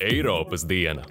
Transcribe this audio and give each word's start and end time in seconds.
Eiropas 0.00 0.64
diena. 0.68 1.02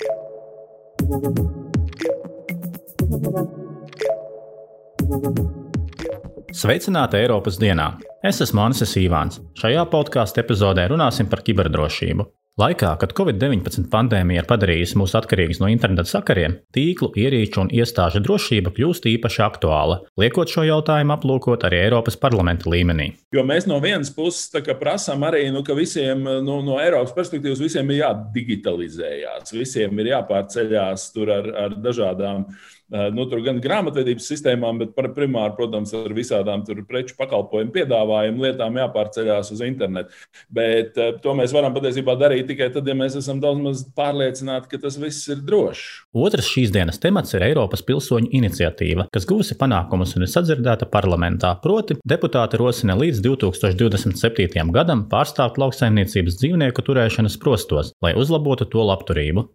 Sveicināti 6.56 7.20
Eiropas 7.20 7.60
dienā! 7.62 7.92
Es 8.26 8.42
esmu 8.42 8.64
Ansis 8.64 8.96
Ivāns. 8.98 9.38
Šajā 9.60 9.84
podkāstu 9.92 10.42
epizodē 10.42 10.88
runāsim 10.90 11.30
par 11.30 11.44
kiberdrošību. 11.46 12.26
Laikā, 12.56 12.94
kad 12.96 13.12
Covid-19 13.12 13.90
pandēmija 13.92 14.40
ir 14.40 14.46
padarījusi 14.48 14.96
mūs 14.96 15.12
atkarīgus 15.20 15.58
no 15.60 15.68
interneta 15.68 16.08
sakariem, 16.08 16.54
tīklu, 16.72 17.10
ierīču 17.20 17.66
un 17.66 17.72
iestāžu 17.76 18.22
drošība 18.24 18.72
kļūst 18.78 19.10
īpaši 19.12 19.42
aktuāla, 19.44 19.98
liekot 20.16 20.54
šo 20.54 20.64
jautājumu 20.64 21.12
aplūkot 21.18 21.66
arī 21.68 21.82
Eiropas 21.90 22.16
parlamenta 22.22 22.72
līmenī. 22.72 23.10
Jo 23.36 23.44
mēs 23.44 23.68
no 23.68 23.82
vienas 23.84 24.14
puses 24.16 24.56
prasām 24.80 25.28
arī, 25.28 25.50
nu, 25.52 25.66
ka 25.68 25.76
visiem 25.76 26.24
nu, 26.24 26.62
no 26.64 26.80
Eiropas 26.80 27.12
perspektīvas 27.18 27.60
visiem 27.60 27.92
ir 27.92 28.06
jādigitalizējās, 28.06 29.52
visiem 29.52 30.00
ir 30.00 30.14
jāpārceļās 30.14 31.10
ar, 31.26 31.52
ar 31.66 31.76
dažādām 31.76 32.48
nu, 32.90 33.26
tur 33.30 33.42
gan 33.46 33.58
grāmatvedības 33.64 34.28
sistēmām, 34.30 34.78
bet 34.82 34.92
par 34.98 35.10
primāru, 35.16 35.56
protams, 35.58 35.94
ar 35.98 36.14
visādām 36.14 36.62
preču 36.86 37.16
pakalpojumu 37.18 37.74
piedāvājumu 37.74 38.46
lietām 38.46 38.78
jāpārceļās 38.78 39.50
uz 39.56 39.64
internetu. 39.66 40.14
Bet 40.54 41.00
uh, 41.02 41.16
to 41.22 41.34
mēs 41.38 41.54
varam 41.56 41.74
patiesībā 41.76 42.14
darīt 42.20 42.46
tikai 42.52 42.70
tad, 42.76 42.86
ja 42.88 42.96
mēs 42.98 43.18
esam 43.18 43.42
daudz 43.42 43.64
maz 43.64 43.84
pārliecināti, 43.98 44.70
ka 44.70 44.82
tas 44.86 45.00
viss 45.02 45.26
ir 45.34 45.42
drošs. 45.48 45.88
Otrs 46.26 46.52
šīs 46.54 46.74
dienas 46.76 47.02
temats 47.02 47.34
ir 47.34 47.48
Eiropas 47.48 47.84
pilsoņu 47.86 48.30
iniciatīva, 48.38 49.08
kas 49.14 49.28
guvusi 49.30 49.58
panākumus 49.60 50.16
un 50.20 50.28
ir 50.28 50.32
sadzirdēta 50.32 50.90
parlamentā. 50.94 51.56
Proti, 51.64 51.98
deputāti 52.06 52.62
rosina 52.62 52.98
līdz 53.00 53.24
2027. 53.26 54.72
gadam 54.76 55.08
pārstāvot 55.12 55.60
lauksaimniecības 55.66 56.40
dzīvnieku 56.42 56.86
turēšanas 56.86 57.40
prostos, 57.42 57.96
lai 58.06 58.14
uzlabotu 58.20 58.70
to 58.70 58.86
labturību. 58.86 59.50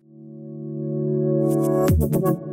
Thank 1.50 2.24
you. 2.24 2.49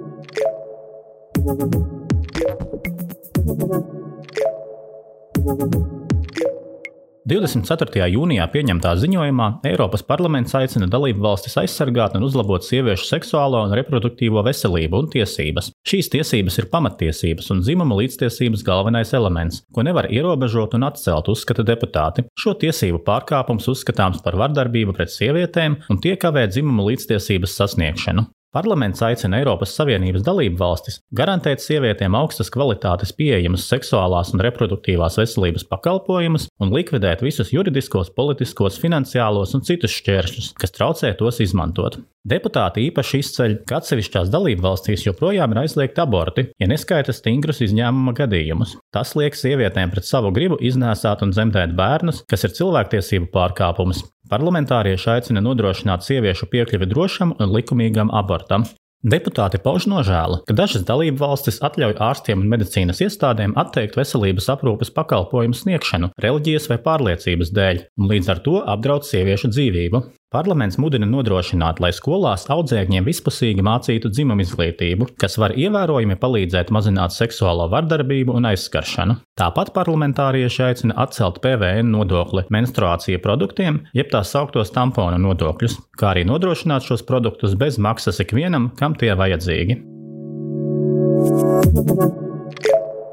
24. 7.28 8.06
jūnijā 8.08 8.46
pieņemtā 8.54 8.94
ziņojumā 9.02 9.48
Eiropas 9.68 10.02
parlaments 10.08 10.56
aicina 10.58 10.88
dalību 10.90 11.22
valstis 11.26 11.58
aizsargāt 11.60 12.16
un 12.18 12.24
uzlabot 12.26 12.64
sieviešu 12.64 13.06
seksuālo 13.10 13.66
un 13.68 13.76
reproduktīvo 13.76 14.42
veselību 14.48 15.02
un 15.04 15.10
tiesības. 15.12 15.70
Šīs 15.88 16.10
tiesības 16.16 16.58
ir 16.62 16.70
pamatiesības 16.72 17.52
un 17.54 17.62
dzimuma 17.66 18.00
līdztiesības 18.00 18.64
galvenais 18.68 19.12
elements, 19.18 19.62
ko 19.76 19.84
nevar 19.86 20.08
ierobežot 20.08 20.74
un 20.80 20.88
atcelt, 20.88 21.30
uzskata 21.34 21.68
deputāti. 21.68 22.26
Šo 22.40 22.56
tiesību 22.64 23.04
pārkāpums 23.06 23.68
uzskatāms 23.76 24.24
par 24.26 24.40
vardarbību 24.40 24.96
pret 24.96 25.14
sievietēm 25.14 25.82
un 25.92 26.02
tie 26.02 26.16
kavē 26.18 26.48
dzimuma 26.48 26.90
līdztiesības 26.90 27.60
sasniegšanu. 27.60 28.26
Parlaments 28.56 29.02
aicina 29.04 29.42
Eiropas 29.42 29.74
Savienības 29.76 30.24
dalību 30.24 30.56
valstis 30.62 31.02
garantēt 31.20 31.60
sievietēm 31.60 32.16
augstas 32.16 32.48
kvalitātes 32.54 33.12
pieejamas 33.18 33.66
seksuālās 33.68 34.32
un 34.32 34.44
reproduktīvās 34.46 35.20
veselības 35.20 35.68
pakalpojumus 35.68 36.48
un 36.64 36.72
likvidēt 36.72 37.26
visus 37.26 37.52
juridiskos, 37.52 38.14
politiskos, 38.16 38.80
finansiālos 38.80 39.52
un 39.58 39.66
citus 39.68 39.98
šķēršļus, 40.00 40.54
kas 40.64 40.76
traucē 40.80 41.12
tos 41.20 41.42
izmantot. 41.44 42.00
Deputāti 42.28 42.88
īpaši 42.88 43.20
izceļ, 43.24 43.54
ka 43.68 43.78
atsevišķās 43.82 44.32
dalību 44.32 44.64
valstīs 44.66 45.06
joprojām 45.06 45.54
ir 45.54 45.62
aizliegti 45.62 46.02
aborti, 46.04 46.48
ja 46.60 46.68
neskaita 46.68 47.16
stingrus 47.16 47.62
izņēmuma 47.64 48.16
gadījumus. 48.18 48.78
Tas 48.96 49.14
liek 49.20 49.36
sievietēm 49.38 49.94
pret 49.94 50.08
savu 50.08 50.34
gribu 50.36 50.58
iznēsāt 50.60 51.24
un 51.24 51.32
dzemdēt 51.36 51.76
bērnus, 51.78 52.26
kas 52.28 52.44
ir 52.48 52.56
cilvēktiesību 52.58 53.30
pārkāpums, 53.32 54.04
Parlamentārieši 54.28 55.08
aicina 55.14 55.40
nodrošināt 55.44 56.04
sieviešu 56.04 56.50
piekļuvi 56.52 56.90
drošam 56.92 57.32
un 57.40 57.54
likumīgam 57.56 58.12
abortam. 58.12 58.66
Deputāti 59.08 59.60
pauž 59.62 59.86
nožēlu, 59.88 60.40
ka 60.50 60.56
dažas 60.58 60.84
dalību 60.84 61.22
valstis 61.22 61.60
atļauj 61.64 61.94
ārstiem 62.02 62.42
un 62.42 62.50
medicīnas 62.52 63.00
iestādēm 63.06 63.54
atteikt 63.62 63.96
veselības 63.96 64.50
aprūpes 64.52 64.92
pakalpojumu 64.96 65.56
sniegšanu 65.56 66.10
reliģijas 66.24 66.66
vai 66.72 66.80
pārliecības 66.88 67.54
dēļ, 67.56 67.84
un 68.02 68.10
līdz 68.12 68.32
ar 68.34 68.42
to 68.44 68.58
apdraud 68.74 69.06
sieviešu 69.08 69.54
dzīvību. 69.54 70.02
Parlaments 70.28 70.76
mudina 70.76 71.08
nodrošināt, 71.08 71.78
lai 71.80 71.94
skolās 71.96 72.50
audzēkņiem 72.52 73.06
vispusīgi 73.08 73.64
mācītu 73.64 74.10
dzimumu 74.12 74.44
izglītību, 74.44 75.08
kas 75.24 75.38
var 75.40 75.54
ievērojami 75.56 76.18
palīdzēt 76.20 76.74
mazināt 76.76 77.16
seksuālo 77.16 77.70
vardarbību 77.72 78.36
un 78.36 78.50
aizskaršanu. 78.52 79.16
Tāpat 79.40 79.72
parlamentārieši 79.78 80.66
aicina 80.68 81.00
atcelt 81.06 81.40
PVN 81.46 81.96
nodokli 81.96 82.44
menstruācija 82.52 83.24
produktiem, 83.24 83.86
jeb 83.96 84.12
tā 84.12 84.26
sauktos 84.28 84.76
tamponu 84.76 85.16
nodokļus, 85.30 85.80
kā 85.96 86.12
arī 86.12 86.28
nodrošināt 86.28 86.92
šos 86.92 87.08
produktus 87.08 87.56
bez 87.56 87.80
maksas 87.80 88.20
ikvienam, 88.28 88.74
kam 88.76 89.00
tie 89.00 89.16
vajadzīgi. 89.16 89.80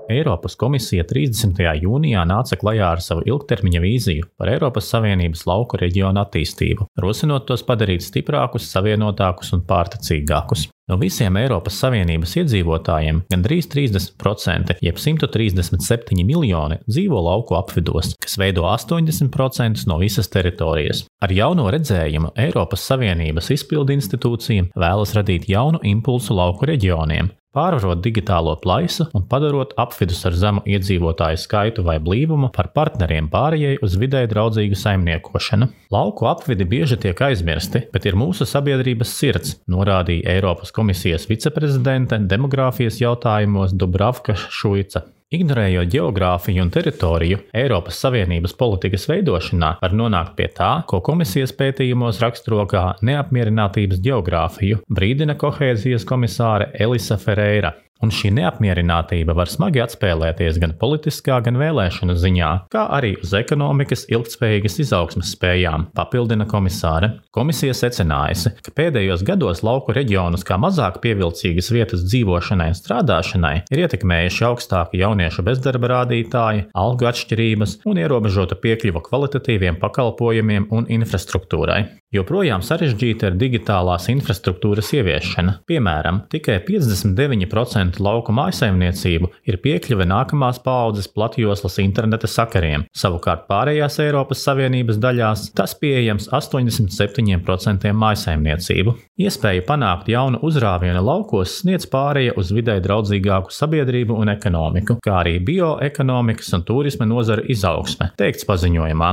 Eiropas 0.09 0.53
komisija 0.61 1.05
30. 1.09 1.63
jūnijā 1.81 2.25
nāca 2.29 2.59
klajā 2.61 2.91
ar 2.93 3.01
savu 3.01 3.23
ilgtermiņa 3.25 3.81
vīziju 3.81 4.27
par 4.37 4.51
Eiropas 4.53 4.91
Savienības 4.93 5.47
lauku 5.49 5.81
reģionu 5.81 6.21
attīstību, 6.21 6.91
rosinot 7.01 7.47
tos 7.49 7.65
padarīt 7.65 8.05
stiprākus, 8.05 8.69
savienotākus 8.69 9.55
un 9.57 9.63
pārticīgākus. 9.65 10.67
No 10.93 10.99
visiem 11.01 11.39
Eiropas 11.41 11.79
Savienības 11.81 12.35
iedzīvotājiem 12.43 13.23
gandrīz 13.33 13.71
30%, 13.73 14.75
jeb 14.85 14.99
137 15.01 16.27
miljoni, 16.29 16.77
dzīvo 16.85 17.23
lauku 17.25 17.57
apvidos, 17.57 18.13
kas 18.21 18.37
veido 18.37 18.67
80% 18.69 19.87
no 19.89 19.97
visas 20.03 20.29
teritorijas. 20.29 21.07
Ar 21.25 21.33
jauno 21.33 21.71
redzējumu 21.73 22.35
Eiropas 22.45 22.85
Savienības 22.91 23.49
izpildu 23.57 23.97
institūcija 23.97 24.69
vēlas 24.77 25.17
radīt 25.17 25.49
jaunu 25.49 25.81
impulsu 25.89 26.37
lauku 26.37 26.69
reģioniem, 26.69 27.33
pārvarot 27.55 28.03
digitālo 28.05 28.57
plaisu 28.61 29.07
un 29.15 29.25
padarot 29.31 29.75
apvidus 29.81 30.25
ar 30.29 30.37
zemu 30.39 30.65
iedzīvotāju 30.69 31.41
skaitu 31.41 31.85
vai 31.87 31.97
blīvumu 32.03 32.51
par 32.55 32.73
partneriem 32.77 33.31
pārējai 33.33 33.81
uz 33.85 33.97
vidē 34.01 34.25
draudzīgu 34.31 34.79
saimniekošanu. 34.79 35.71
Lauku 35.95 36.29
apvidi 36.31 36.67
bieži 36.69 36.99
tiek 37.07 37.25
aizmirsti, 37.29 37.87
bet 37.95 38.09
ir 38.09 38.19
mūsu 38.19 38.47
sabiedrības 38.49 39.17
sirds, 39.19 39.57
norādīja 39.71 40.37
Eiropas 40.37 40.75
komisijas 40.75 41.29
viceprezidente 41.31 42.19
demogrāfijas 42.31 43.01
jautājumos 43.03 43.77
Dubravka 43.79 44.37
Šuica. 44.51 45.07
Ignorējot 45.34 45.91
geogrāfiju 45.91 46.62
un 46.62 46.71
teritoriju, 46.75 47.41
Eiropas 47.56 47.99
Savienības 48.05 48.55
politikas 48.59 49.09
veidošanā 49.11 49.72
var 49.81 49.97
nonākt 49.97 50.37
pie 50.39 50.47
tā, 50.55 50.72
ko 50.91 51.00
komisijas 51.05 51.55
pētījumos 51.59 52.21
raksturo 52.22 52.67
kā 52.71 52.84
neapmierinātības 53.03 54.03
geogrāfiju, 54.05 54.84
brīdina 54.94 55.34
kohēzijas 55.41 56.06
komisāre 56.06 56.71
Elisa 56.87 57.19
Ferreira 57.19 57.75
un 58.05 58.13
šī 58.15 58.31
neapmierinātība 58.37 59.35
var 59.37 59.51
smagi 59.51 59.83
atspēlēties 59.85 60.61
gan 60.63 60.75
politiskā, 60.81 61.41
gan 61.45 61.59
vēlēšanu 61.61 62.17
ziņā, 62.21 62.51
kā 62.73 62.85
arī 62.99 63.15
uz 63.23 63.33
ekonomikas 63.39 64.07
ilgspējīgas 64.13 64.79
izaugsmas 64.85 65.33
spējām, 65.35 65.89
papildina 65.97 66.47
komisāre. 66.51 67.15
Komisija 67.35 67.75
secinājusi, 67.77 68.55
ka 68.65 68.75
pēdējos 68.77 69.25
gados 69.27 69.65
lauku 69.67 69.95
reģionus 69.97 70.45
kā 70.47 70.59
mazāk 70.61 71.01
pievilcīgas 71.05 71.73
vietas 71.75 72.05
dzīvošanai 72.07 72.71
un 72.75 72.79
strādāšanai 72.79 73.55
ir 73.73 73.85
ietekmējuši 73.87 74.47
augstāki 74.51 75.01
jauniešu 75.03 75.45
bezdarba 75.47 75.93
rādītāji, 75.95 76.69
algu 76.77 77.09
atšķirības 77.11 77.79
un 77.89 78.01
ierobežota 78.05 78.59
piekļuva 78.61 79.05
kvalitatīviem 79.09 79.81
pakalpojumiem 79.83 80.69
un 80.75 80.89
infrastruktūrai. 80.99 81.83
Joprojām 82.15 82.63
sarežģīta 82.63 83.33
ir 83.33 83.39
digitālās 83.41 84.05
infrastruktūras 84.13 84.93
ieviešana. 84.95 85.57
Piemēram, 85.67 86.21
tikai 86.31 86.61
59% 86.63 87.94
lauku 88.03 88.32
mājsaimniecību 88.34 89.31
ir 89.50 89.59
piekļuve 89.62 90.06
nākamās 90.09 90.60
paaudzes 90.65 91.09
platjoslas 91.10 91.78
interneta 91.82 92.31
sakariem, 92.31 92.87
savukārt 92.97 93.47
pārējās 93.50 93.99
Eiropas 94.05 94.44
Savienības 94.46 95.00
daļās 95.02 95.49
tas 95.58 95.76
pieejams 95.81 96.31
87% 96.35 97.93
mājsaimniecību. 98.05 98.96
Iespēja 99.25 99.67
panākt 99.69 100.11
jaunu 100.12 100.41
uzrāvienu 100.46 101.02
laukos 101.05 101.58
sniedz 101.61 101.87
pārēja 101.91 102.35
uz 102.41 102.50
vidē 102.55 102.81
draudzīgāku 102.85 103.55
sabiedrību 103.55 104.17
un 104.19 104.35
ekonomiku, 104.35 104.99
kā 105.05 105.20
arī 105.23 105.38
bioekonomikas 105.44 106.52
un 106.58 106.67
turisma 106.67 107.08
nozara 107.08 107.47
izaugsme, 107.55 108.11
teikts 108.19 108.49
paziņojumā. 108.49 109.12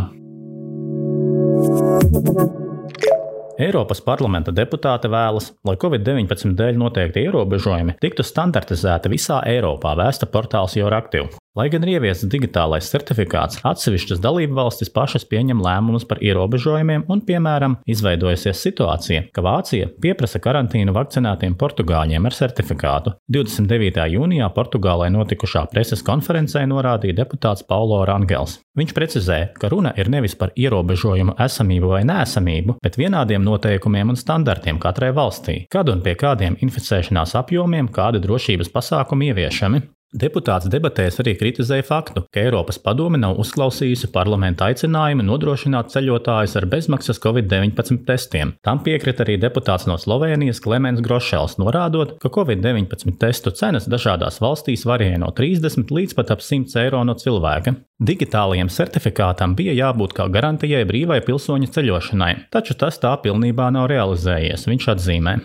Eiropas 3.59 4.01
parlamenta 4.05 4.53
deputāte 4.55 5.11
vēlas, 5.11 5.51
lai 5.67 5.75
Covid-19 5.81 6.55
dēļ 6.59 6.79
noteikti 6.79 7.25
ierobežojumi 7.27 7.97
tiktu 8.01 8.23
standartizēti 8.23 9.11
visā 9.11 9.41
Eiropā, 9.51 9.95
vēsta 9.99 10.29
portāls 10.31 10.77
Euraktiv. 10.79 11.40
Lai 11.51 11.65
gan 11.67 11.83
ir 11.83 11.97
ieviests 11.97 12.29
digitālais 12.31 12.87
certifikāts, 12.87 13.57
atsevišķas 13.67 14.21
dalību 14.23 14.55
valstis 14.55 14.87
pašas 14.95 15.25
pieņem 15.27 15.59
lēmumus 15.59 16.05
par 16.07 16.21
ierobežojumiem, 16.23 17.03
un, 17.11 17.19
piemēram, 17.27 17.75
izveidojusies 17.91 18.61
situācija, 18.63 19.25
ka 19.35 19.43
Vācija 19.43 19.89
pieprasa 19.99 20.39
karantīnu 20.39 20.95
vakcinētiem 20.95 21.59
portugāļiem 21.59 22.29
ar 22.29 22.37
certifikātu. 22.39 23.17
29. 23.35 24.07
jūnijā 24.15 24.47
Portugālē 24.55 25.11
notikušā 25.11 25.65
preses 25.75 26.07
konferencē 26.07 26.63
norādīja 26.71 27.19
deputāts 27.19 27.67
Paulo 27.67 27.99
Rangels. 28.07 28.61
Viņš 28.79 28.95
precizēja, 28.95 29.51
ka 29.59 29.75
runa 29.75 29.91
ir 29.99 30.07
nevis 30.07 30.39
par 30.39 30.55
ierobežojumu 30.55 31.35
esamību 31.35 31.91
vai 31.97 32.05
nēsamību, 32.07 32.79
bet 32.79 32.95
vienādiem 32.95 33.43
noteikumiem 33.43 34.15
un 34.15 34.23
standartiem 34.23 34.79
katrai 34.79 35.11
valstī, 35.11 35.65
kad 35.67 35.91
un 35.91 35.99
pie 35.99 36.15
kādiem 36.15 36.55
inficēšanās 36.63 37.35
apjomiem 37.43 37.91
kādi 37.91 38.23
drošības 38.23 38.71
pasākumi 38.71 39.33
ieviešami. 39.33 39.89
Deputāts 40.11 40.67
debatēs 40.67 41.21
arī 41.23 41.37
kritizēja 41.39 41.85
faktu, 41.87 42.25
ka 42.35 42.41
Eiropas 42.41 42.75
padome 42.83 43.15
nav 43.15 43.37
uzklausījusi 43.39 44.09
parlamenta 44.11 44.65
aicinājumu 44.67 45.23
nodrošināt 45.23 45.93
ceļotājus 45.93 46.57
ar 46.59 46.67
bezmaksas 46.73 47.21
Covid-19 47.23 48.01
testiem. 48.09 48.51
Tam 48.59 48.81
piekrita 48.83 49.23
arī 49.23 49.37
deputāts 49.39 49.87
no 49.87 49.95
Slovenijas 49.95 50.59
Klemens 50.59 50.99
Grošels, 51.05 51.55
norādot, 51.63 52.17
ka 52.19 52.27
Covid-19 52.27 53.15
testu 53.21 53.55
cenas 53.55 53.87
dažādās 53.87 54.41
valstīs 54.43 54.83
varēja 54.83 55.21
no 55.23 55.31
30 55.31 55.95
līdz 55.95 56.17
pat 56.19 56.35
ap 56.35 56.43
100 56.43 56.75
eiro 56.83 57.05
no 57.07 57.15
cilvēka. 57.15 57.77
Digitālajam 58.03 58.67
certifikātam 58.67 59.55
bija 59.55 59.77
jābūt 59.79 60.17
kā 60.17 60.27
garantijai 60.27 60.83
brīvai 60.91 61.21
pilsoņu 61.23 61.71
ceļošanai, 61.71 62.33
taču 62.51 62.75
tas 62.75 62.99
tā 62.99 63.15
pilnībā 63.23 63.71
nav 63.71 63.87
realizējies, 63.95 64.67
viņš 64.67 64.91
atzīmē. 64.97 65.39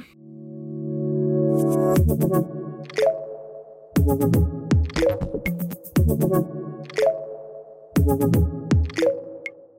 Thank 6.09 6.23
you. 8.37 8.56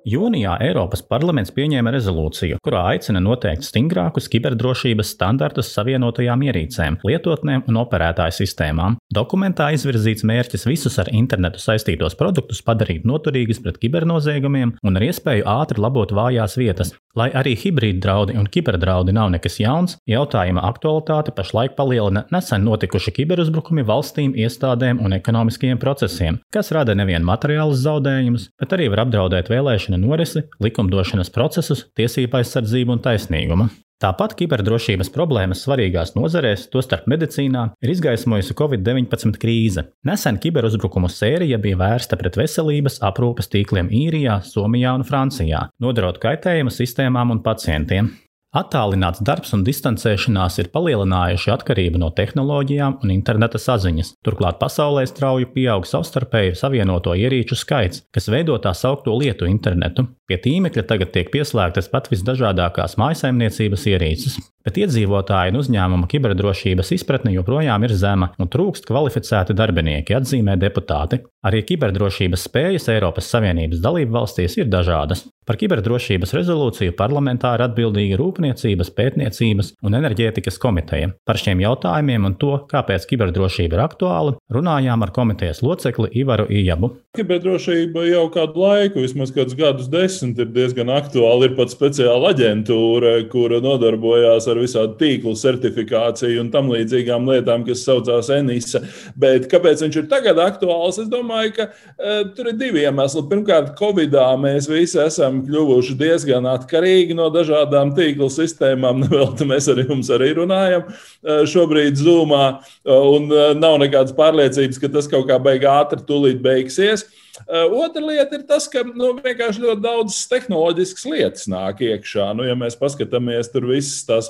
Jūnijā 0.07 0.53
Eiropas 0.63 1.01
parlaments 1.03 1.51
pieņēma 1.51 1.91
rezolūciju, 1.91 2.61
kurā 2.63 2.85
aicina 2.93 3.19
noteikt 3.19 3.65
stingrākus 3.67 4.29
kiberdrošības 4.31 5.09
standartus 5.11 5.73
savienotajām 5.75 6.45
ierīcēm, 6.47 6.95
lietotnēm 7.03 7.65
un 7.67 7.79
operētāju 7.81 8.37
sistēmām. 8.37 8.95
Dokumentā 9.11 9.67
izvirzīts 9.75 10.23
mērķis 10.29 10.63
visus 10.69 10.95
ar 11.03 11.11
internetu 11.11 11.59
saistītos 11.59 12.15
produktus 12.15 12.63
padarīt 12.63 13.03
noturīgus 13.09 13.59
pret 13.65 13.81
kibernoziegumiem 13.81 14.77
un 14.79 15.01
ar 15.01 15.07
iespēju 15.09 15.43
ātri 15.57 15.83
labot 15.83 16.15
vājās 16.15 16.55
vietas. 16.55 16.93
Lai 17.17 17.27
arī 17.35 17.55
hibrīda 17.57 17.99
draudi 18.05 18.37
un 18.37 18.47
kiberdraudi 18.47 19.11
nav 19.17 19.31
nekas 19.33 19.57
jauns, 19.59 19.97
jautājuma 20.07 20.63
aktualitāte 20.69 21.33
pašlaik 21.35 21.73
palielina 21.75 22.27
nesen 22.31 22.63
notikuši 22.63 23.11
kiberuzbrukumi 23.15 23.83
valstīm, 23.87 24.37
iestādēm 24.37 25.01
un 25.03 25.17
ekonomiskajiem 25.17 25.81
procesiem, 25.81 26.37
kas 26.53 26.69
rada 26.77 26.93
nevien 26.95 27.25
materiālus 27.25 27.81
zaudējumus, 27.81 28.51
bet 28.61 28.77
arī 28.77 28.91
var 28.93 29.07
apdraudēt 29.07 29.49
vēlēšanu 29.49 29.96
termiņa 29.97 30.07
norisi, 30.07 30.45
likumdošanas 30.61 31.31
procesus, 31.33 31.87
tiesību 31.97 32.37
aizsardzību 32.39 32.93
un 32.95 33.01
taisnīgumu. 33.01 33.69
Tāpat 33.97 34.35
kiberdrošības 34.37 35.09
problēmas 35.09 35.63
svarīgās 35.65 36.13
nozarēs, 36.13 36.69
tostarp 36.69 37.07
medicīnā, 37.09 37.73
ir 37.81 37.89
izgaismojusi 37.89 38.53
Covid-19 38.53 39.39
krīze. 39.41 39.87
Nesen 40.05 40.37
kiberuzbrukumu 40.37 41.09
sērija 41.09 41.57
bija 41.57 41.79
vērsta 41.79 42.15
pret 42.15 42.37
veselības 42.37 42.99
aprūpes 43.01 43.49
tīkliem 43.49 43.89
Īrijā, 43.89 44.37
Somijā 44.45 44.93
un 44.93 45.03
Francijā, 45.03 45.71
nodarot 45.81 46.21
kaitējumu 46.21 46.69
sistēmām 46.69 47.33
un 47.33 47.41
pacientiem. 47.41 48.13
Attālināts 48.55 49.19
darbs 49.27 49.51
un 49.51 49.65
distancēšanās 49.67 50.55
ir 50.61 50.69
palielinājuši 50.71 51.51
atkarību 51.51 51.99
no 51.99 52.07
tehnoloģijām 52.15 52.95
un 53.03 53.11
interneta 53.11 53.59
saziņas. 53.59 54.13
Turklāt 54.23 54.55
pasaulē 54.61 55.03
strauji 55.09 55.49
pieaug 55.51 55.83
savstarpēji 55.89 56.55
savienoto 56.55 57.11
ierīču 57.11 57.59
skaits, 57.59 58.05
kas 58.15 58.31
veido 58.31 58.55
tā 58.63 58.71
saukto 58.71 59.17
lietu 59.19 59.51
internetu. 59.51 60.07
Pie 60.27 60.39
tīmekļa 60.45 60.87
tagad 60.87 61.11
tiek 61.11 61.31
pieslēgtas 61.33 61.91
pat 61.91 62.07
visdažādākās 62.13 62.95
mājasaimniecības 63.01 63.89
ierīces 63.91 64.39
bet 64.67 64.81
iedzīvotāju 64.81 65.53
un 65.53 65.61
uzņēmumu 65.61 66.09
kiberdrošības 66.11 66.91
izpratne 66.97 67.31
joprojām 67.37 67.85
ir 67.87 67.93
zema 67.95 68.33
un 68.35 68.49
trūkst 68.51 68.89
kvalificēti 68.89 69.55
darbinieki, 69.55 70.17
atzīmē 70.17 70.57
deputāti. 70.59 71.21
Arī 71.47 71.63
kiberdrošības 71.69 72.43
spējas 72.49 72.89
Eiropas 72.91 73.31
Savienības 73.31 73.79
dalību 73.85 74.17
valstīs 74.17 74.59
ir 74.59 74.67
dažādas. 74.73 75.23
Par 75.47 75.55
kiberdrošības 75.55 76.33
rezolūciju 76.35 76.91
parlamentā 76.99 77.53
ir 77.55 77.61
atbildīga 77.63 78.17
Rūpniecības, 78.19 78.89
Pētniecības 78.97 79.69
un 79.87 79.93
enerģētikas 79.95 80.57
komiteja. 80.59 81.13
Par 81.23 81.39
šiem 81.39 81.61
jautājumiem 81.63 82.25
un 82.27 82.33
to, 82.35 82.57
kāpēc 82.67 83.05
kiberdrošība 83.07 83.77
ir 83.77 83.83
aktuāla, 83.85 84.33
runājām 84.51 85.05
ar 85.05 85.13
komitejas 85.15 85.63
locekli 85.63 86.09
Ivaru 86.19 86.49
Ijabu. 86.51 86.89
Kiberdrošība 87.15 88.03
jau 88.09 88.25
kādu 88.33 88.59
laiku, 88.59 89.05
vismaz 89.05 89.31
kādus 89.31 89.55
gadus 89.55 89.87
desmit, 89.87 90.35
ir 90.43 90.51
diezgan 90.51 90.91
aktuāla. 90.91 91.47
Ir 91.47 91.55
pat 91.55 91.71
speciāla 91.71 92.33
aģentūra, 92.35 93.15
kura 93.31 93.61
nodarbojās 93.63 94.49
ar 94.51 94.59
visādu 94.59 94.99
tīklu 94.99 95.31
certifikāciju 95.39 96.43
un 96.43 96.51
tam 96.51 96.73
līdzīgām 96.73 97.31
lietām, 97.31 97.63
kas 97.69 97.85
saucās 97.87 98.33
Enisa. 98.35 98.83
Bet 99.15 99.47
kāpēc 99.47 99.85
viņš 99.85 100.01
ir 100.03 100.11
tagad 100.11 100.43
aktuāls? 100.43 100.99
Es 100.99 101.07
domāju, 101.07 101.55
ka 101.55 101.69
uh, 101.71 102.21
tur 102.35 102.51
ir 102.51 102.59
divi 102.59 102.83
iemesli. 102.83 103.23
Pirmkārt, 103.31 103.73
Covidā 103.79 104.27
mēs 104.43 104.67
visi 104.67 104.99
esam 105.01 105.36
kļuvuši 105.45 105.95
diezgan 105.99 106.47
atkarīgi 106.49 107.15
no 107.17 107.29
dažādām 107.33 107.93
tīklu 107.97 108.29
sistēmām. 108.33 109.05
Vēl 109.13 109.35
mēs 109.49 109.69
ar 109.73 109.83
jums 109.83 110.09
arī 110.13 110.33
runājam 110.39 110.87
uh, 110.87 111.43
šobrīd 111.49 111.99
Zoomā, 111.99 112.45
uh, 112.57 113.05
un 113.17 113.29
uh, 113.33 113.53
nav 113.57 113.79
nekādas 113.83 114.15
pārliecības, 114.17 114.81
ka 114.81 114.91
tas 114.97 115.09
kaut 115.11 115.29
kā 115.29 115.39
beigās 115.43 115.85
ātri 115.85 116.05
tūlīt 116.07 116.43
beigsies. 116.43 117.05
Otra 117.45 118.01
lieta 118.01 118.37
ir 118.37 118.43
tas, 118.49 118.65
ka 118.71 118.81
nu, 118.87 119.11
vienkārši 119.21 119.63
ļoti 119.63 119.83
daudz 119.83 120.17
tehnoloģiskas 120.31 121.05
lietas 121.07 121.47
nāk 121.51 121.83
iekšā. 121.85 122.31
Nu, 122.37 122.45
ja 122.47 122.55
mēs 122.57 122.77
paskatāmies 122.79 123.51
tur 123.53 123.67
visas 123.69 124.03
tās 124.07 124.29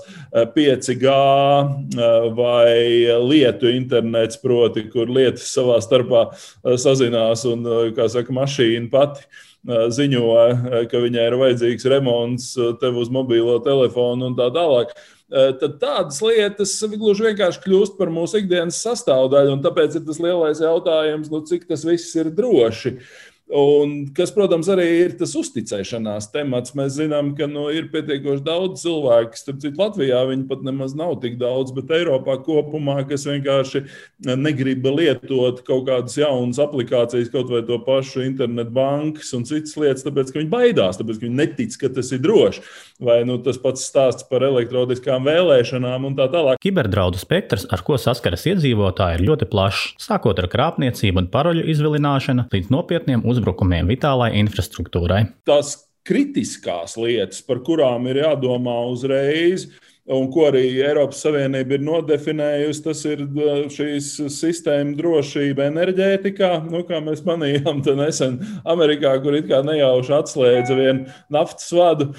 5G 0.56 1.07
eh, 1.07 1.74
eh, 1.98 2.30
vai 2.38 2.77
lietu 3.24 3.71
internets, 3.71 4.39
proti, 4.42 4.88
kur 4.92 5.12
lietas 5.12 5.50
savā 5.56 5.80
starpā 5.83 6.27
sazinās 6.77 7.45
un, 7.50 7.65
kā 7.95 8.09
saka, 8.12 8.33
mašīna 8.36 8.92
pati 8.92 9.27
ziņo, 9.68 10.24
ka 10.88 11.00
viņai 11.04 11.24
ir 11.27 11.36
vajadzīgs 11.42 11.88
remonts 11.92 12.54
tev 12.80 13.00
uz 13.01 13.09
mobilo 13.12 13.57
telefonu 13.65 14.30
un 14.30 14.38
tā 14.38 14.48
tālāk. 14.56 14.94
Eh, 15.27 15.50
tad 15.59 15.74
tādas 15.81 16.21
lietas 16.24 16.71
gluži 16.88 17.25
vienkārši 17.25 17.59
kļūst 17.65 17.97
par 17.97 18.07
mūsu 18.15 18.39
ikdienas 18.39 18.77
sastāvdaļu. 18.79 19.57
Tāpēc 19.65 19.97
ir 20.00 20.06
tas 20.07 20.21
lielais 20.24 20.62
jautājums, 20.63 21.27
nu, 21.33 21.41
cik 21.50 21.65
tas 21.68 21.83
viss 21.83 22.15
ir 22.15 22.29
droši. 22.31 22.94
Un, 23.47 24.09
kas, 24.11 24.33
protams, 24.35 24.67
arī 24.67 24.85
ir 25.05 25.13
tas 25.15 25.31
uzticēšanās 25.39 26.25
temats. 26.33 26.73
Mēs 26.75 26.97
zinām, 26.97 27.29
ka 27.38 27.45
nu, 27.47 27.69
ir 27.71 27.85
pietiekoši 27.94 28.44
daudz 28.44 28.81
cilvēku, 28.81 29.39
starp 29.39 29.61
citu, 29.63 29.79
Latvijā 29.79 30.19
viņi 30.27 30.44
pat 30.49 30.65
nemaz 30.67 30.91
nav 30.99 31.13
tik 31.23 31.38
daudz, 31.39 31.71
bet 31.71 31.94
Eiropā 31.95 32.35
kopumā, 32.44 32.97
kas 33.07 33.23
vienkārši 33.29 33.85
negrib 34.35 34.83
lietot 34.91 35.61
kaut 35.63 35.85
kādas 35.88 36.17
jaunas 36.19 36.59
aplikācijas, 36.59 37.31
kaut 37.31 37.47
vai 37.53 37.61
to 37.63 37.77
pašu 37.85 38.25
internetu 38.25 38.73
bankas 38.75 39.31
un 39.38 39.47
citas 39.47 39.77
lietas, 39.79 40.03
tāpēc, 40.03 40.33
ka 40.33 40.41
viņi 40.41 40.51
baidās, 40.51 40.99
tāpēc, 40.99 41.21
ka 41.21 41.27
viņi 41.30 41.39
netic, 41.39 41.80
ka 41.80 41.92
tas 41.95 42.11
ir 42.11 42.19
droši. 42.27 42.66
Vai 43.07 43.21
nu, 43.30 43.37
tas 43.45 43.61
pats 43.61 43.87
stāsts 43.87 44.27
par 44.27 44.44
elektroniskām 44.44 45.23
vēlēšanām 45.23 46.09
un 46.09 46.19
tā 46.19 46.27
tālāk. 46.33 46.59
Kiberdraudu 46.59 47.21
spektrs, 47.21 47.68
ar 47.71 47.85
ko 47.87 47.95
saskaras 48.01 48.44
iedzīvotāji, 48.49 49.21
ir 49.21 49.27
ļoti 49.30 49.47
plašs, 49.47 49.95
sākot 50.01 50.42
ar 50.42 50.49
krāpniecību 50.51 51.21
un 51.21 51.31
paroļu 51.31 51.68
izvilināšanu 51.71 52.49
līdz 52.51 52.73
nopietniem 52.73 53.21
uzmanībām 53.21 53.36
uzbrukumiem 53.37 53.89
vitālai 53.94 54.33
infrastruktūrai. 54.41 55.23
Tās 55.47 55.75
kritiskās 56.07 56.95
lietas, 56.99 57.41
par 57.45 57.61
kurām 57.65 58.07
ir 58.11 58.21
jādomā 58.23 58.77
uzreiz, 58.91 59.67
un 60.07 60.28
ko 60.31 60.45
arī 60.47 60.64
Eiropas 60.80 61.19
Savienība 61.26 61.76
ir 61.76 61.83
nodefinējusi, 61.83 62.83
tas 62.85 63.02
ir 63.09 63.23
šīs 63.73 64.09
sistēma 64.31 64.95
drošība 64.95 65.66
enerģētikā. 65.68 66.52
Nu, 66.71 66.83
kā 66.87 67.02
mēs 67.04 67.23
manījām, 67.28 67.81
tad 67.83 67.99
nesen 67.99 68.37
Amerikā, 68.68 69.18
kur 69.23 69.35
it 69.35 69.49
kā 69.49 69.59
nejauši 69.68 70.14
atslēdza 70.16 70.78
vienu 70.78 71.18
naftas 71.33 71.68
vadu, 71.76 72.09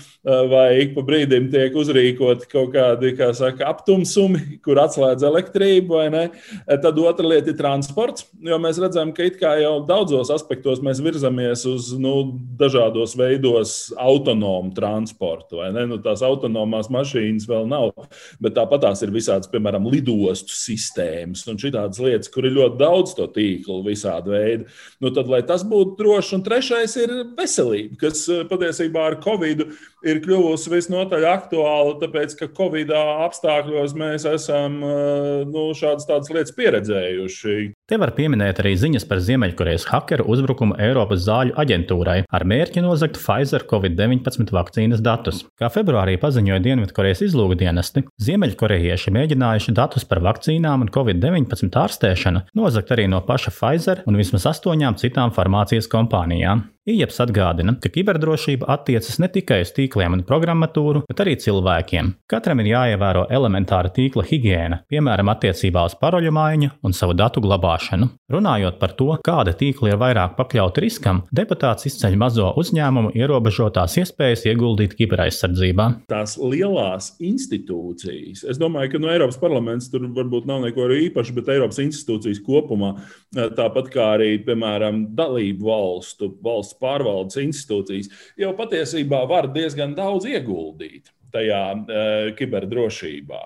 vai 0.52 0.66
ik 0.82 0.92
pa 0.98 1.04
brīdim 1.08 1.48
tiek 1.52 1.76
uzrīkoti 1.80 2.50
kaut 2.52 2.74
kādi, 2.76 3.14
kā 3.16 3.30
saka, 3.36 3.70
aptumsumi, 3.72 4.60
kur 4.64 4.82
atslēdz 4.84 5.24
elektrību, 5.30 5.96
vai 5.96 6.08
ne. 6.12 6.26
Tad 6.68 7.00
otra 7.00 7.32
lieta 7.32 7.54
ir 7.54 7.58
transports, 7.60 8.28
jo 8.44 8.60
mēs 8.60 8.82
redzam, 8.82 9.14
ka 9.16 9.24
it 9.30 9.40
kā 9.40 9.54
jau 9.62 9.78
daudzos 9.88 10.32
aspektos 10.34 10.84
mēs 10.84 11.00
virzamies 11.04 11.64
uz 11.68 11.94
nu, 11.96 12.14
dažādos 12.60 13.16
veidos 13.16 13.78
autonomu 13.96 14.74
transportu, 14.76 15.62
vai 15.62 15.72
ne. 15.72 15.88
Nu, 15.88 16.02
tās 16.04 16.20
autonomās 16.26 16.92
mašīnas 16.92 17.48
vēl 17.48 17.64
nav 17.64 17.77
nav. 17.78 18.08
Bet 18.42 18.56
tāpat 18.58 18.84
tās 18.84 19.02
ir 19.04 19.12
visādas, 19.14 19.50
piemēram, 19.52 19.88
lidostu 19.90 20.54
sistēmas 20.54 21.44
un 21.48 21.58
šādas 21.60 22.00
lietas, 22.02 22.30
kur 22.32 22.48
ir 22.48 22.56
ļoti 22.56 22.80
daudz 22.80 23.14
to 23.18 23.28
tīklu, 23.34 23.80
visādi 23.86 24.34
veidi. 24.34 24.68
Nu, 25.02 25.12
tad, 25.14 25.30
lai 25.30 25.42
tas 25.46 25.64
būtu 25.68 25.96
droši, 26.00 26.34
un 26.38 26.44
trešais 26.46 26.96
ir 27.00 27.14
veselība, 27.38 27.98
kas 28.04 28.24
eh, 28.32 28.44
patiesībā 28.48 29.08
ar 29.12 29.18
Covid 29.24 29.64
ir 30.08 30.22
kļuvusi 30.24 30.72
visnotaļ 30.74 31.28
aktuāla, 31.32 31.98
tāpēc, 32.02 32.36
ka 32.38 32.52
Covid 32.58 32.94
apstākļos 32.98 33.96
mēs 33.98 34.28
esam 34.28 34.80
eh, 34.82 35.44
nu, 35.48 35.70
šādas 35.78 36.08
lietas 36.08 36.56
pieredzējuši. 36.58 37.58
Te 37.88 37.96
var 37.96 38.10
pieminēt 38.12 38.58
arī 38.60 38.74
ziņas 38.76 39.06
par 39.08 39.22
Ziemeļkorejas 39.24 39.86
hakeru 39.88 40.26
uzbrukumu 40.28 40.74
Eiropas 40.84 41.22
zāļu 41.24 41.54
aģentūrai 41.56 42.18
ar 42.28 42.44
mērķi 42.44 42.82
nozagt 42.84 43.16
Pfizer 43.16 43.64
Covid-19 43.70 44.52
vakcīnas 44.52 45.00
datus. 45.00 45.40
Kā 45.56 45.70
februārī 45.72 46.18
paziņoja 46.20 46.60
Dienvidkorejas 46.66 47.24
izlūkdienesti, 47.30 48.04
Ziemeļkorejieši 48.26 49.16
mēģinājuši 49.16 49.76
datus 49.80 50.04
par 50.04 50.20
vakcīnām 50.26 50.84
un 50.84 50.92
Covid-19 50.92 51.80
ārstēšanu 51.86 52.44
nozagt 52.60 52.92
arī 52.92 53.08
no 53.08 53.22
paša 53.24 53.56
Pfizer 53.56 54.04
un 54.04 54.20
vismaz 54.20 54.44
astoņām 54.52 55.00
citām 55.00 55.32
farmācijas 55.32 55.88
kompānijām. 55.88 56.68
IEPS 56.88 57.18
atgādina, 57.26 57.74
ka 57.82 57.90
kiberdrošība 57.92 58.68
attiecas 58.72 59.18
ne 59.20 59.28
tikai 59.32 59.60
uz 59.64 59.72
tīkliem 59.76 60.14
un 60.16 60.22
programmatūru, 60.28 61.02
bet 61.08 61.20
arī 61.20 61.34
cilvēkiem. 61.40 62.14
Katram 62.30 62.62
ir 62.62 62.70
jāievēro 62.70 63.26
elementāra 63.34 63.90
tīkla 63.92 64.24
higiēna, 64.28 64.80
piemēram, 64.88 65.28
attiecībā 65.34 65.84
uz 65.84 65.96
paroļu 66.00 66.32
maiņu 66.32 66.70
un 66.88 66.96
savu 66.96 67.16
datu 67.18 67.42
glabāšanu. 67.44 68.08
Runājot 68.32 68.78
par 68.80 68.94
to, 68.96 69.10
kāda 69.24 69.52
tīkla 69.58 69.92
ir 69.92 70.00
vairāk 70.00 70.36
pakļauta 70.38 70.84
riskam, 70.84 71.22
deputāts 71.34 71.88
izceļ 71.90 72.16
mazo 72.20 72.48
uzņēmumu 72.60 73.12
ierobežotās 73.18 73.98
iespējas 74.00 74.46
ieguldīt 74.48 74.96
kiberaizsardzībā. 74.96 75.90
Tās 76.08 76.38
lielās 76.40 77.10
institūcijas, 77.20 78.46
es 78.48 78.60
domāju, 78.60 78.94
ka 78.94 79.02
no 79.02 79.12
Eiropas 79.12 79.40
parlaments 79.40 79.90
tur 79.92 80.08
varbūt 80.16 80.48
nav 80.48 80.64
neko 80.64 80.88
īpaša, 80.96 81.36
bet 81.36 81.52
Eiropas 81.52 81.82
institūcijas 81.84 82.40
kopumā, 82.48 82.94
tāpat 83.36 83.92
kā 83.92 84.10
arī, 84.16 84.32
piemēram, 84.48 85.04
dalību 85.18 85.68
valstu 85.68 86.32
valsts 86.44 86.77
pārvaldes 86.82 87.40
institūcijas 87.42 88.10
jau 88.40 88.54
patiesībā 88.58 89.24
var 89.30 89.50
diezgan 89.54 89.94
daudz 89.98 90.28
ieguldīt 90.30 91.12
tajā 91.34 91.62
uh, 91.76 92.34
kiberdrošībā. 92.38 93.44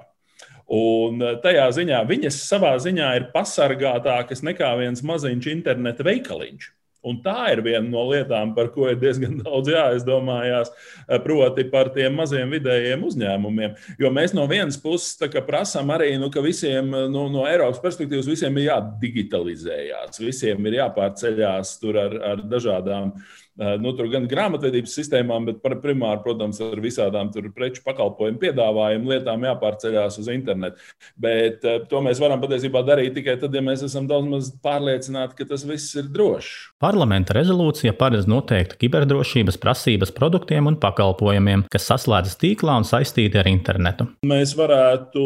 Un 0.73 1.21
eh, 1.21 1.35
tajā 1.43 1.67
ziņā 1.77 1.99
viņas 2.09 2.39
savā 2.47 2.77
ziņā 2.81 3.09
ir 3.19 3.27
pasargātākas 3.35 4.45
nekā 4.47 4.71
viens 4.81 5.03
maziņš 5.05 5.49
interneta 5.53 6.07
veikaliņš. 6.07 6.71
Un 7.03 7.19
tā 7.25 7.49
ir 7.51 7.65
viena 7.67 7.83
no 7.83 8.05
lietām, 8.07 8.53
par 8.55 8.71
ko 8.75 8.87
ir 8.91 8.99
diezgan 9.01 9.41
daudz 9.45 9.73
jāizdomājās, 9.73 10.71
eh, 11.09 11.19
proti 11.25 11.67
par 11.73 11.91
tiem 11.95 12.15
maziem 12.19 12.55
vidējiem 12.55 13.03
uzņēmumiem. 13.09 13.77
Jo 13.99 14.13
mēs 14.15 14.37
no 14.39 14.47
vienas 14.51 14.79
puses 14.81 15.19
prasām 15.47 15.91
arī, 15.95 16.15
nu, 16.21 16.31
ka 16.31 16.45
visiem 16.45 16.91
nu, 17.11 17.27
no 17.33 17.47
Eiropas 17.51 17.83
perspektīvas 17.83 18.31
visiem 18.31 18.59
ir 18.59 18.71
jādigitalizējās, 18.71 20.23
visiem 20.23 20.71
ir 20.71 20.81
jāpārceļās 20.83 21.79
ar, 21.93 22.19
ar 22.33 22.45
dažādām 22.47 23.11
uh, 23.11 23.42
nu, 23.57 23.93
gan 24.13 24.27
grāmatvedības 24.31 24.95
sistēmām, 24.97 25.47
bet 25.49 25.61
primāri, 25.83 26.23
protams, 26.25 26.61
ar 26.65 26.81
visādām 26.83 27.31
preču 27.53 27.83
pakalpojumu 27.85 28.41
piedāvājumu 28.41 29.13
lietām 29.13 29.45
jāpārceļās 29.49 30.19
uz 30.23 30.31
internetu. 30.33 30.81
Bet 31.21 31.65
to 31.91 32.01
mēs 32.05 32.21
varam 32.23 32.41
patiesībā 32.43 32.85
darīt 32.87 33.17
tikai 33.19 33.37
tad, 33.41 33.55
ja 33.55 33.63
mēs 33.65 33.85
esam 33.87 34.09
daudz 34.11 34.31
maz 34.31 34.51
pārliecināti, 34.65 35.37
ka 35.39 35.49
tas 35.53 35.67
viss 35.69 35.97
ir 35.99 36.09
drošs. 36.13 36.73
Parlamenta 36.83 37.37
rezolūcija 37.37 37.95
paredz 37.99 38.27
noteikti 38.31 38.81
kiberdrošības 38.87 39.59
prasības 39.63 40.15
produktiem 40.17 40.71
un 40.71 40.79
pakalpojumiem, 40.83 41.67
kas 41.73 41.87
saslēdzas 41.93 42.39
tīklā 42.41 42.79
un 42.81 42.89
saistīti 42.89 43.39
ar 43.39 43.51
internetu. 43.51 44.09
Mēs 44.29 44.57
varētu 44.59 45.23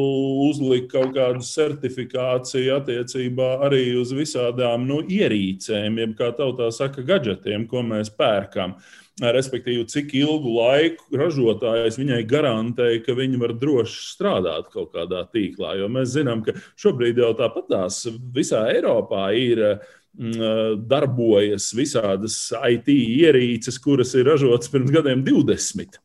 uzlikt 0.49 0.91
kaut 0.93 1.15
kādu 1.17 1.47
certifikāciju 1.47 2.77
attiecībā 2.81 3.53
arī 3.67 3.85
uz 4.01 4.13
visādām 4.17 4.85
nu, 4.89 5.01
ierīcēm, 5.07 6.03
jeb 6.03 6.17
kā 6.19 6.33
tautā 6.37 6.69
saka, 6.75 7.05
gadgetiem, 7.07 7.67
ko 7.71 7.85
mēs 7.87 8.13
pērkam. 8.19 8.77
Respektīvi, 9.17 9.87
cik 9.89 10.11
ilgu 10.19 10.51
laiku 10.59 11.17
ražotājs 11.17 11.97
viņai 11.97 12.21
garantēja, 12.29 13.01
ka 13.07 13.15
viņi 13.17 13.41
var 13.41 13.55
droši 13.57 14.03
strādāt 14.11 14.69
kaut 14.75 14.91
kādā 14.93 15.23
tīklā. 15.33 15.79
Jo 15.81 15.89
mēs 15.93 16.13
zinām, 16.19 16.43
ka 16.45 16.53
šobrīd 16.77 17.23
jau 17.23 17.33
tāpat 17.39 17.71
tās 17.73 18.03
visā 18.37 18.67
Eiropā 18.75 19.31
ir 19.41 19.63
mm, 19.65 20.83
darbojas 20.85 21.71
visādas 21.77 22.37
IT 22.59 22.93
ierīces, 22.93 23.81
kuras 23.81 24.13
ir 24.21 24.29
ražotas 24.29 24.69
pirms 24.73 24.93
gadiem 24.93 25.25
20. 25.25 25.97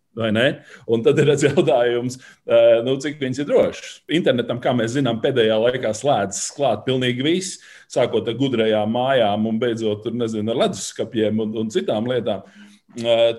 Un 0.92 1.04
tad 1.06 1.20
ir 1.22 1.32
jautājums, 1.32 2.18
nu, 2.86 2.96
cik 3.04 3.22
viņas 3.22 3.44
ir 3.44 3.48
drošas. 3.48 3.94
Internetam, 4.12 4.60
kā 4.64 4.74
mēs 4.76 4.96
zinām, 4.98 5.22
pēdējā 5.24 5.60
laikā 5.62 5.94
slēdzas 5.96 6.52
klāt 6.58 6.84
pilnīgi 6.88 7.24
viss, 7.26 7.62
sākot 7.92 8.28
ar 8.28 8.36
gudrajām 8.40 8.92
mājām 8.92 9.48
un 9.48 9.62
beidzot 9.62 10.10
nezinu, 10.12 10.52
ar 10.52 10.66
leduskapiem 10.66 11.40
un, 11.46 11.56
un 11.64 11.72
citām 11.74 12.12
lietām. 12.12 12.44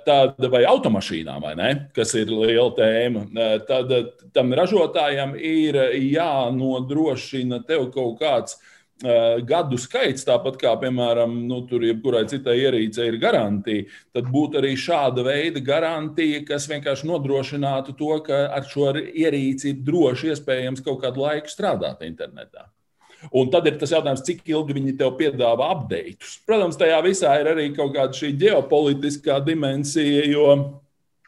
Tad, 0.07 0.39
vai 0.49 0.63
automašīnām, 0.65 1.43
vai 1.45 1.53
ne, 1.59 1.71
kas 1.93 2.15
ir 2.17 2.31
liela 2.33 2.71
tēma, 2.73 3.27
tad 3.69 3.91
tam 4.33 4.55
ražotājam 4.57 5.35
ir 5.37 5.77
jānodrošina 5.93 7.61
tev 7.69 7.91
kaut 7.93 8.17
kāds 8.23 8.57
uh, 8.57 8.63
Eh, 8.63 8.71
gadu 9.49 9.79
skaits, 9.81 10.27
tāpat 10.27 10.59
kā, 10.61 10.73
piemēram, 10.81 11.35
nu, 11.49 11.63
tur 11.69 11.85
jebkurai 11.87 12.25
citai 12.31 12.59
ierīcei 12.61 13.09
ir 13.11 13.19
garantija, 13.23 13.89
tad 14.15 14.29
būtu 14.33 14.61
arī 14.61 14.75
šāda 14.79 15.25
veida 15.27 15.63
garantija, 15.65 16.45
kas 16.47 16.69
vienkārši 16.71 17.09
nodrošinātu 17.11 17.97
to, 17.99 18.13
ka 18.27 18.45
ar 18.55 18.69
šo 18.69 18.93
ierīci 19.01 19.73
ir 19.73 19.83
droši 19.87 20.33
iespējams 20.35 20.85
kaut 20.87 21.03
kādu 21.03 21.27
laiku 21.27 21.51
strādāt 21.51 22.07
internetā. 22.07 22.69
Un 23.31 23.51
tad 23.53 23.69
ir 23.71 23.77
tas 23.79 23.93
jautājums, 23.95 24.25
cik 24.27 24.43
ilgi 24.51 24.75
viņi 24.75 24.97
tev 24.99 25.13
piedāvā 25.19 25.69
updates. 25.77 26.41
Protams, 26.47 26.79
tajā 26.79 26.99
visā 27.07 27.37
ir 27.39 27.53
arī 27.53 27.69
kaut 27.77 27.93
kāda 27.95 28.19
šī 28.19 28.33
ģeopolitiskā 28.41 29.39
dimensija, 29.47 30.25
jo 30.27 30.49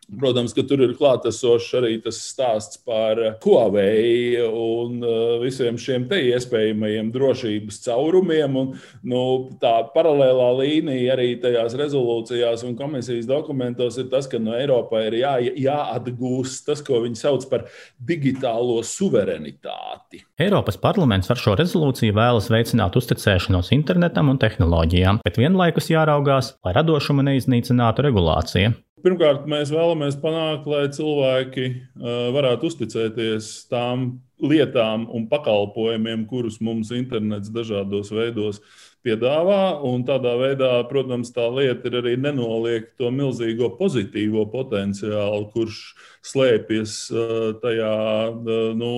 Protams, 0.04 0.52
ka 0.52 0.62
tur 0.68 0.82
ir 0.84 0.92
klātesošs 0.98 1.70
arī 1.78 1.94
tas 2.04 2.18
stāsts 2.20 2.76
par 2.84 3.18
Huawei 3.42 4.36
un 4.44 4.98
uh, 5.00 5.38
visiem 5.40 5.78
šiem 5.80 6.04
te 6.10 6.18
iespējamajiem 6.28 7.08
drošības 7.14 7.80
caurumiem. 7.86 8.58
Un, 8.60 8.74
nu, 9.08 9.22
tā 9.62 9.72
paralēlā 9.94 10.50
līnija 10.60 11.16
arī 11.16 11.30
tajās 11.40 11.76
rezolūcijās 11.80 12.66
un 12.68 12.76
komisijas 12.78 13.28
dokumentos 13.30 13.98
ir 14.00 14.10
tas, 14.12 14.28
ka 14.30 14.40
no 14.42 14.54
Eiropai 14.58 15.06
ir 15.08 15.18
jā, 15.22 15.34
jāatgūst 15.70 16.66
tas, 16.68 16.84
ko 16.84 17.00
viņi 17.06 17.20
sauc 17.22 17.48
par 17.50 17.66
digitālo 18.04 18.82
suverenitāti. 18.84 20.24
Eiropas 20.44 20.76
parlaments 20.80 21.32
ar 21.32 21.40
šo 21.40 21.56
rezolūciju 21.58 22.14
vēlas 22.16 22.50
veicināt 22.52 23.00
uzticēšanos 23.00 23.72
internetam 23.76 24.32
un 24.32 24.40
tehnoloģijām, 24.42 25.24
bet 25.24 25.40
vienlaikus 25.40 25.88
jāraugās, 25.94 26.54
lai 26.66 26.76
radošumu 26.76 27.24
neiznīcinātu 27.24 28.04
regulācija. 28.04 28.74
Pirmkārt, 29.04 29.42
mēs 29.44 29.68
vēlamies 29.68 30.14
panākt, 30.16 30.64
lai 30.64 30.86
cilvēki 30.88 31.66
varētu 32.32 32.70
uzticēties 32.70 33.48
tām 33.68 34.06
lietām 34.40 35.04
un 35.12 35.26
pakalpojumiem, 35.28 36.24
kurus 36.30 36.56
mums 36.64 36.88
internets 36.96 37.52
dažādos 37.52 38.08
veidos 38.16 38.62
piedāvā. 39.04 39.76
Tādā 40.08 40.32
veidā, 40.40 40.70
protams, 40.88 41.34
tā 41.36 41.44
lieta 41.52 41.90
ir 41.90 41.98
arī 42.00 42.14
nenoliegt 42.16 42.94
to 42.96 43.12
milzīgo 43.12 43.74
pozitīvo 43.76 44.46
potenciālu, 44.52 45.50
kurš 45.52 45.82
slēpjas 46.24 46.94
tajā 47.62 47.94
nu, 48.78 48.92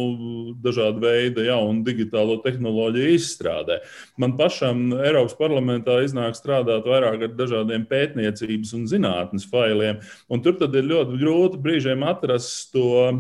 dažāda 0.63 1.03
veida 1.03 1.47
jaunu 1.47 1.83
digitālo 1.87 2.39
tehnoloģiju 2.45 3.17
izstrādē. 3.17 3.81
Man 4.21 4.37
pašam 4.39 4.93
Eiropas 4.97 5.37
parlamentā 5.39 5.99
iznāk 6.05 6.39
strādāt 6.39 6.87
vairāk 6.87 7.27
ar 7.27 7.35
dažādiem 7.39 7.87
pētniecības 7.91 8.75
un 8.79 8.87
zinātnes 8.91 9.49
failiem, 9.51 10.01
un 10.31 10.45
tur 10.45 10.59
ir 10.67 10.89
ļoti 10.93 11.21
grūti 11.21 11.61
brīžiem 11.63 12.07
atrast 12.07 12.73
to, 12.77 13.11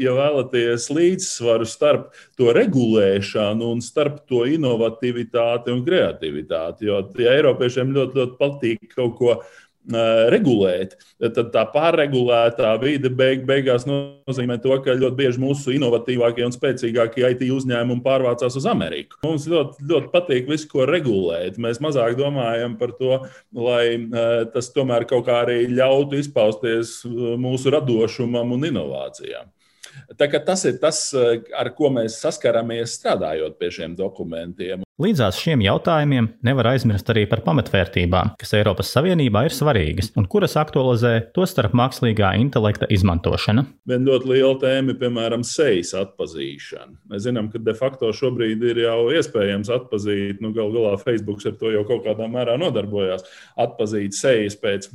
ja 0.00 0.16
vēlaties, 0.18 0.90
līdzsvaru 0.90 1.68
starp 1.68 2.10
to 2.38 2.50
regulēšanu 2.56 3.72
un 3.76 3.82
starp 3.84 4.24
to 4.30 4.44
inovatīvitāti 4.50 5.72
un 5.74 5.84
kreativitāti. 5.86 6.90
Jo 6.90 7.02
ja 7.20 7.34
Eiropiešiem 7.38 7.94
ļoti, 7.94 8.18
ļoti 8.20 8.38
patīk 8.40 8.94
kaut 8.94 9.18
ko 9.18 9.34
regulēt, 10.30 10.96
tad 11.18 11.50
tā 11.54 11.62
pārregulētā 11.72 12.72
vide 12.82 13.08
beig, 13.10 13.46
beigās 13.48 13.86
nozīmē 13.88 14.58
to, 14.62 14.74
ka 14.84 14.92
ļoti 14.92 15.16
bieži 15.16 15.40
mūsu 15.40 15.72
inovatīvākie 15.74 16.44
un 16.44 16.52
spēcīgākie 16.54 17.24
IT 17.32 17.46
uzņēmumi 17.50 18.04
pārvācās 18.04 18.58
uz 18.60 18.66
Ameriku. 18.70 19.16
Mums 19.24 19.48
ļoti, 19.50 19.86
ļoti 19.90 20.12
patīk 20.12 20.50
visu, 20.50 20.68
ko 20.70 20.84
regulēt. 20.88 21.56
Mēs 21.58 21.80
mazāk 21.82 22.18
domājam 22.20 22.76
par 22.80 22.92
to, 22.98 23.22
lai 23.56 23.96
tas 24.52 24.68
tomēr 24.74 25.08
kaut 25.08 25.24
kā 25.30 25.40
arī 25.46 25.64
ļautu 25.72 26.20
izpausties 26.20 27.00
mūsu 27.40 27.72
radošumam 27.72 28.52
un 28.58 28.68
inovācijām. 28.68 29.48
Tas 30.44 30.64
ir 30.68 30.78
tas, 30.82 31.00
ar 31.56 31.72
ko 31.74 31.90
mēs 31.94 32.20
saskaramies 32.22 32.94
strādājot 33.00 33.56
pie 33.58 33.72
šiem 33.74 33.96
dokumentiem. 33.98 34.84
Līdzās 35.00 35.38
šiem 35.40 35.62
jautājumiem 35.64 36.26
nevar 36.44 36.74
aizmirst 36.74 37.08
arī 37.08 37.22
par 37.24 37.40
pamatvērtībām, 37.46 38.34
kas 38.36 38.50
Eiropas 38.58 38.90
Savienībā 38.92 39.46
ir 39.46 39.54
svarīgas 39.56 40.10
un 40.20 40.26
kuras 40.28 40.58
aktualizē 40.60 41.12
to 41.32 41.46
starp 41.48 41.72
mākslīgā 41.78 42.34
intelekta 42.36 42.84
izmantošana. 42.92 43.64
Viena 43.88 44.10
ļoti 44.10 44.28
liela 44.28 44.58
tēma 44.60 44.92
ir, 44.92 44.98
piemēram, 45.00 45.44
sejas 45.46 45.94
atpazīšana. 45.96 46.98
Mēs 47.08 47.24
zinām, 47.24 47.48
ka 47.48 47.62
de 47.64 47.72
facto 47.78 48.10
šobrīd 48.12 48.60
ir 48.68 48.82
jau 48.82 49.06
iespējams 49.16 49.70
atpazīt, 49.72 50.42
nu, 50.44 50.50
galu 50.52 50.76
galā 50.76 50.92
Facebook 51.00 51.40
ar 51.48 51.56
to 51.62 51.72
jau 51.72 51.86
kaut 51.88 52.04
kādā 52.04 52.28
mērā 52.28 52.58
nodarbojās, 52.60 53.24
atpazīt 53.64 54.18
sejas 54.18 54.58
pēc 54.60 54.90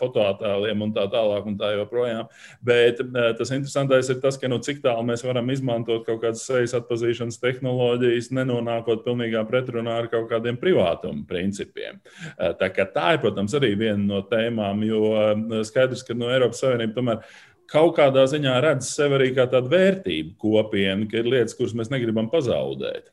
fotoattēliem 0.00 0.86
un 0.88 0.96
tā 0.96 1.04
tālāk 1.12 1.52
un 1.52 1.60
tā 1.60 1.74
joprojām. 1.76 2.32
Bet 2.64 3.04
tas 3.12 3.52
interesantais 3.52 4.08
ir 4.08 4.24
tas, 4.24 4.40
ka 4.40 4.48
nu, 4.48 4.62
cik 4.64 4.80
tālu 4.88 5.04
mēs 5.12 5.26
varam 5.28 5.52
izmantot 5.52 6.08
kaut 6.08 6.24
kādas 6.24 6.48
sejas 6.48 6.78
atpazīšanas 6.80 7.42
tehnoloģijas, 7.44 8.32
nenonākot 8.40 9.04
pilnīgā 9.04 9.44
pretrunā 9.50 9.98
ar 10.00 10.08
kaut 10.12 10.28
kādiem 10.30 10.58
privātuma 10.60 11.26
principiem. 11.28 12.00
Tā, 12.38 12.70
tā 12.70 13.12
ir, 13.14 13.20
protams, 13.22 13.54
arī 13.58 13.74
viena 13.78 14.00
no 14.00 14.24
tēmām, 14.30 14.84
jo 14.86 15.62
skaidrs, 15.68 16.06
ka 16.06 16.16
no 16.16 16.30
Eiropas 16.32 16.62
Savienības 16.64 16.96
tomēr 16.96 17.24
kaut 17.70 17.96
kādā 17.98 18.24
ziņā 18.30 18.56
redz 18.64 18.90
sevi 18.90 19.18
arī 19.18 19.30
kā 19.36 19.46
tādu 19.50 19.70
vērtību 19.74 20.36
kopienu, 20.40 21.08
ka 21.10 21.20
ir 21.20 21.30
lietas, 21.34 21.56
kuras 21.58 21.76
mēs 21.78 21.92
negribam 21.92 22.30
pazaudēt. 22.32 23.12